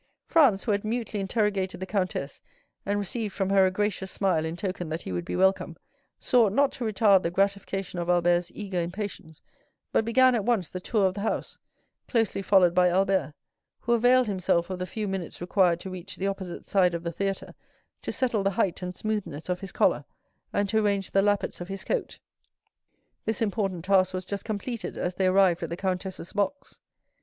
Franz, 0.25 0.63
who 0.63 0.71
had 0.71 0.83
mutely 0.83 1.19
interrogated 1.19 1.79
the 1.79 1.85
countess, 1.85 2.41
and 2.87 2.97
received 2.97 3.35
from 3.35 3.51
her 3.51 3.67
a 3.67 3.69
gracious 3.69 4.09
smile 4.09 4.45
in 4.45 4.55
token 4.55 4.89
that 4.89 5.03
he 5.03 5.11
would 5.11 5.23
be 5.25 5.35
welcome, 5.35 5.77
sought 6.19 6.51
not 6.51 6.71
to 6.71 6.83
retard 6.83 7.21
the 7.21 7.29
gratification 7.29 7.99
of 7.99 8.09
Albert's 8.09 8.51
eager 8.55 8.81
impatience, 8.81 9.43
but 9.91 10.03
began 10.03 10.33
at 10.33 10.43
once 10.43 10.71
the 10.71 10.79
tour 10.79 11.05
of 11.05 11.13
the 11.13 11.21
house, 11.21 11.59
closely 12.07 12.41
followed 12.41 12.73
by 12.73 12.89
Albert, 12.89 13.35
who 13.81 13.93
availed 13.93 14.25
himself 14.25 14.71
of 14.71 14.79
the 14.79 14.87
few 14.87 15.07
minutes 15.07 15.39
required 15.39 15.79
to 15.79 15.91
reach 15.91 16.15
the 16.15 16.25
opposite 16.25 16.65
side 16.65 16.95
of 16.95 17.03
the 17.03 17.11
theatre 17.11 17.53
to 18.01 18.11
settle 18.11 18.41
the 18.41 18.49
height 18.57 18.81
and 18.81 18.95
smoothness 18.95 19.49
of 19.49 19.59
his 19.59 19.71
collar, 19.71 20.03
and 20.51 20.67
to 20.67 20.83
arrange 20.83 21.11
the 21.11 21.21
lappets 21.21 21.61
of 21.61 21.67
his 21.67 21.83
coat. 21.83 22.17
This 23.25 23.39
important 23.39 23.85
task 23.85 24.15
was 24.15 24.25
just 24.25 24.45
completed 24.45 24.97
as 24.97 25.13
they 25.13 25.27
arrived 25.27 25.61
at 25.61 25.69
the 25.69 25.77
countess's 25.77 26.33
box. 26.33 26.79